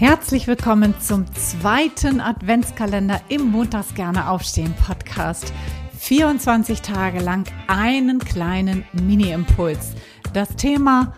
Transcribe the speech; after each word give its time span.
Herzlich 0.00 0.46
willkommen 0.46 0.94
zum 0.98 1.26
zweiten 1.34 2.22
Adventskalender 2.22 3.20
im 3.28 3.50
Montags 3.50 3.92
gerne 3.92 4.30
aufstehen 4.30 4.72
Podcast. 4.86 5.52
24 5.98 6.80
Tage 6.80 7.20
lang 7.20 7.44
einen 7.66 8.18
kleinen 8.18 8.86
Mini-Impuls. 8.94 9.92
Das 10.32 10.56
Thema 10.56 11.12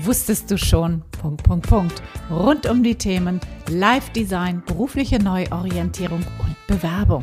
wusstest 0.00 0.50
du 0.50 0.58
schon? 0.58 1.04
Punkt, 1.22 1.44
Punkt, 1.44 1.68
Punkt. 1.68 2.02
Rund 2.28 2.66
um 2.66 2.82
die 2.82 2.96
Themen 2.96 3.38
Live-Design, 3.68 4.64
berufliche 4.66 5.20
Neuorientierung 5.20 6.24
und 6.40 6.56
Bewerbung. 6.66 7.22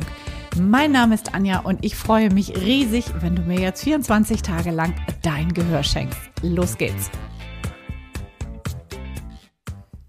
Mein 0.58 0.92
Name 0.92 1.14
ist 1.14 1.34
Anja 1.34 1.58
und 1.58 1.84
ich 1.84 1.94
freue 1.94 2.30
mich 2.32 2.56
riesig, 2.56 3.04
wenn 3.20 3.36
du 3.36 3.42
mir 3.42 3.60
jetzt 3.60 3.84
24 3.84 4.40
Tage 4.40 4.70
lang 4.70 4.94
dein 5.20 5.52
Gehör 5.52 5.82
schenkst. 5.82 6.18
Los 6.40 6.78
geht's! 6.78 7.10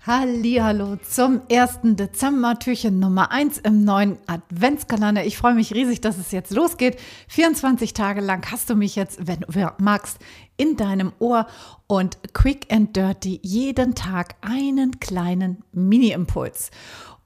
Hallo 0.05 0.97
zum 0.97 1.43
1. 1.49 1.95
Dezember, 1.95 2.59
Türchen 2.59 2.99
Nummer 2.99 3.31
1 3.31 3.59
im 3.59 3.85
neuen 3.85 4.17
Adventskalender. 4.27 5.25
Ich 5.25 5.37
freue 5.37 5.53
mich 5.53 5.73
riesig, 5.73 6.01
dass 6.01 6.17
es 6.17 6.33
jetzt 6.33 6.51
losgeht. 6.51 6.99
24 7.29 7.93
Tage 7.93 8.19
lang 8.19 8.45
hast 8.51 8.69
du 8.69 8.75
mich 8.75 8.97
jetzt, 8.97 9.25
wenn 9.25 9.39
du 9.39 9.73
magst, 9.77 10.17
in 10.57 10.75
deinem 10.75 11.13
Ohr 11.19 11.47
und 11.87 12.17
quick 12.33 12.67
and 12.69 12.93
dirty 12.97 13.39
jeden 13.43 13.95
Tag 13.95 14.35
einen 14.41 14.99
kleinen 14.99 15.63
Mini-Impuls. 15.71 16.71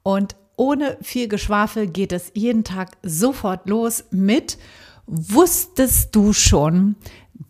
Und 0.04 0.36
ohne 0.56 1.00
viel 1.02 1.28
Geschwafel 1.28 1.88
geht 1.88 2.12
es 2.12 2.32
jeden 2.36 2.64
Tag 2.64 2.92
sofort 3.02 3.68
los 3.68 4.04
mit 4.12 4.59
Wusstest 5.09 6.14
du 6.18 6.34
schon, 6.34 6.98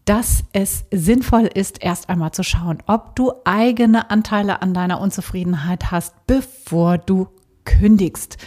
dass 0.07 0.45
es 0.53 0.85
sinnvoll 0.89 1.49
ist, 1.53 1.83
erst 1.83 2.09
einmal 2.09 2.31
zu 2.31 2.41
schauen, 2.41 2.81
ob 2.87 3.15
du 3.17 3.33
eigene 3.43 4.09
Anteile 4.09 4.61
an 4.61 4.73
deiner 4.73 5.01
Unzufriedenheit 5.01 5.91
hast, 5.91 6.15
bevor 6.27 6.97
du 6.97 7.27
kündigst. 7.65 8.37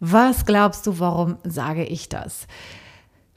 Was 0.00 0.46
glaubst 0.46 0.86
du, 0.86 0.98
warum 0.98 1.36
sage 1.44 1.84
ich 1.84 2.08
das? 2.08 2.46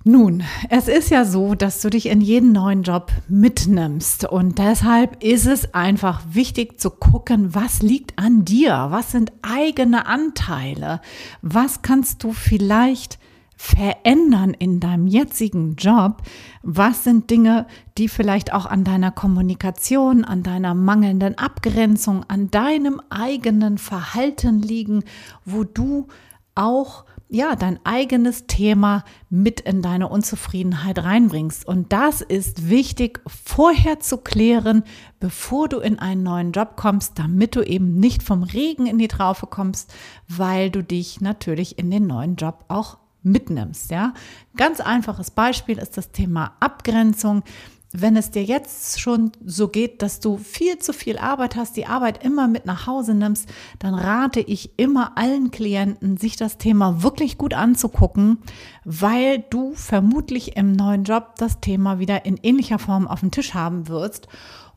Nun, 0.05 0.43
es 0.69 0.87
ist 0.87 1.09
ja 1.09 1.25
so, 1.25 1.53
dass 1.53 1.81
du 1.81 1.89
dich 1.89 2.05
in 2.05 2.21
jeden 2.21 2.53
neuen 2.53 2.83
Job 2.83 3.11
mitnimmst 3.27 4.23
und 4.23 4.57
deshalb 4.57 5.21
ist 5.21 5.45
es 5.45 5.73
einfach 5.73 6.21
wichtig 6.31 6.79
zu 6.79 6.89
gucken, 6.89 7.53
was 7.53 7.81
liegt 7.81 8.17
an 8.17 8.45
dir, 8.45 8.87
was 8.91 9.11
sind 9.11 9.33
eigene 9.41 10.05
Anteile, 10.05 11.01
was 11.41 11.81
kannst 11.81 12.23
du 12.23 12.31
vielleicht 12.31 13.19
verändern 13.61 14.53
in 14.57 14.79
deinem 14.79 15.05
jetzigen 15.05 15.75
Job? 15.75 16.21
Was 16.63 17.03
sind 17.03 17.29
Dinge, 17.29 17.67
die 17.97 18.07
vielleicht 18.07 18.53
auch 18.53 18.65
an 18.65 18.85
deiner 18.85 19.11
Kommunikation, 19.11 20.23
an 20.23 20.43
deiner 20.43 20.73
mangelnden 20.73 21.37
Abgrenzung, 21.37 22.23
an 22.29 22.49
deinem 22.49 23.01
eigenen 23.09 23.77
Verhalten 23.77 24.61
liegen, 24.61 25.03
wo 25.43 25.65
du 25.65 26.07
auch 26.55 27.03
ja, 27.27 27.55
dein 27.57 27.79
eigenes 27.83 28.47
Thema 28.47 29.03
mit 29.29 29.59
in 29.59 29.81
deine 29.81 30.07
Unzufriedenheit 30.07 30.97
reinbringst. 30.97 31.67
Und 31.67 31.91
das 31.91 32.21
ist 32.21 32.69
wichtig 32.69 33.19
vorher 33.27 33.99
zu 33.99 34.17
klären, 34.17 34.83
bevor 35.19 35.67
du 35.67 35.79
in 35.79 35.99
einen 35.99 36.23
neuen 36.23 36.53
Job 36.53 36.77
kommst, 36.77 37.19
damit 37.19 37.55
du 37.57 37.61
eben 37.61 37.99
nicht 37.99 38.23
vom 38.23 38.41
Regen 38.41 38.87
in 38.87 38.97
die 38.97 39.09
Traufe 39.09 39.47
kommst, 39.47 39.93
weil 40.29 40.71
du 40.71 40.81
dich 40.81 41.19
natürlich 41.19 41.77
in 41.77 41.91
den 41.91 42.07
neuen 42.07 42.37
Job 42.37 42.63
auch 42.69 42.97
mitnimmst. 43.23 43.91
Ja, 43.91 44.13
ganz 44.55 44.79
einfaches 44.79 45.31
Beispiel 45.31 45.77
ist 45.77 45.97
das 45.97 46.11
Thema 46.11 46.53
Abgrenzung. 46.59 47.43
Wenn 47.91 48.15
es 48.15 48.29
dir 48.29 48.43
jetzt 48.43 48.99
schon 48.99 49.31
so 49.43 49.67
geht, 49.67 50.03
dass 50.03 50.19
du 50.19 50.37
viel 50.37 50.77
zu 50.77 50.93
viel 50.93 51.17
Arbeit 51.17 51.55
hast, 51.55 51.75
die 51.75 51.87
Arbeit 51.87 52.23
immer 52.23 52.47
mit 52.47 52.67
nach 52.67 52.85
Hause 52.85 53.15
nimmst, 53.15 53.49
dann 53.79 53.95
rate 53.95 54.41
ich 54.41 54.77
immer 54.77 55.17
allen 55.17 55.49
Klienten, 55.49 56.15
sich 56.17 56.35
das 56.35 56.59
Thema 56.59 57.01
wirklich 57.01 57.39
gut 57.39 57.55
anzugucken, 57.55 58.37
weil 58.85 59.43
du 59.49 59.73
vermutlich 59.73 60.55
im 60.55 60.73
neuen 60.73 61.03
Job 61.03 61.33
das 61.37 61.61
Thema 61.61 61.97
wieder 61.97 62.25
in 62.25 62.37
ähnlicher 62.43 62.77
Form 62.77 63.07
auf 63.07 63.21
dem 63.21 63.31
Tisch 63.31 63.55
haben 63.55 63.87
wirst. 63.87 64.27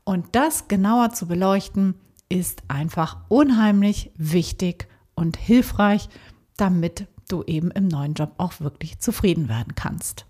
Und 0.05 0.29
das 0.33 0.69
genauer 0.69 1.11
zu 1.11 1.27
beleuchten, 1.27 1.95
ist 2.31 2.63
einfach 2.69 3.19
unheimlich 3.29 4.11
wichtig 4.17 4.89
und 5.15 5.37
hilfreich, 5.37 6.09
damit 6.57 7.07
du 7.33 7.43
eben 7.45 7.71
im 7.71 7.89
neuen 7.89 8.15
Job 8.15 8.35
auch 8.39 8.61
wirklich 8.61 8.99
zufrieden 8.99 9.49
werden 9.49 9.75
kannst. 9.75 10.27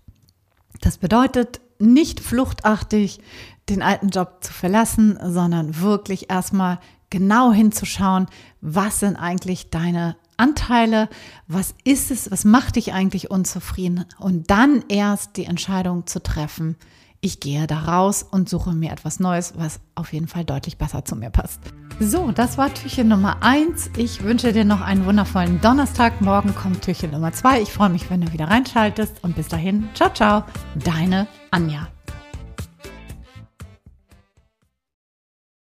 Das 0.81 0.97
bedeutet 0.97 1.61
nicht 1.79 2.19
fluchtartig 2.19 3.19
den 3.69 3.81
alten 3.81 4.09
Job 4.09 4.37
zu 4.41 4.51
verlassen, 4.51 5.17
sondern 5.21 5.79
wirklich 5.79 6.29
erstmal 6.29 6.79
genau 7.09 7.51
hinzuschauen, 7.51 8.27
was 8.61 8.99
sind 8.99 9.15
eigentlich 9.15 9.69
deine 9.69 10.15
Anteile, 10.35 11.09
was 11.47 11.75
ist 11.83 12.09
es, 12.09 12.31
was 12.31 12.43
macht 12.43 12.75
dich 12.75 12.93
eigentlich 12.93 13.29
unzufrieden 13.29 14.05
und 14.17 14.49
dann 14.49 14.83
erst 14.89 15.37
die 15.37 15.45
Entscheidung 15.45 16.07
zu 16.07 16.21
treffen, 16.23 16.75
ich 17.23 17.39
gehe 17.39 17.65
da 17.67 17.79
raus 17.79 18.25
und 18.29 18.49
suche 18.49 18.73
mir 18.73 18.91
etwas 18.91 19.21
Neues, 19.21 19.53
was 19.55 19.79
auf 19.95 20.11
jeden 20.11 20.27
Fall 20.27 20.43
deutlich 20.43 20.77
besser 20.77 21.05
zu 21.05 21.15
mir 21.15 21.29
passt. 21.29 21.61
So, 21.99 22.31
das 22.31 22.57
war 22.57 22.73
Türchen 22.73 23.07
Nummer 23.07 23.37
1. 23.41 23.91
Ich 23.95 24.23
wünsche 24.23 24.51
dir 24.51 24.65
noch 24.65 24.81
einen 24.81 25.05
wundervollen 25.05 25.61
Donnerstag. 25.61 26.19
Morgen 26.19 26.53
kommt 26.53 26.81
Türchen 26.81 27.11
Nummer 27.11 27.31
2. 27.31 27.61
Ich 27.61 27.71
freue 27.71 27.89
mich, 27.89 28.09
wenn 28.09 28.21
du 28.21 28.33
wieder 28.33 28.49
reinschaltest. 28.49 29.23
Und 29.23 29.37
bis 29.37 29.47
dahin, 29.47 29.87
ciao, 29.93 30.09
ciao, 30.13 30.43
deine 30.75 31.27
Anja. 31.49 31.87